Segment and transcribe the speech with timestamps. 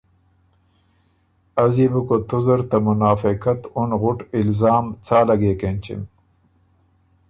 [1.63, 6.01] از يې بو کُوتُو زر ته منافقت اُن غُټ الزام څا لګېک اېنچِم؟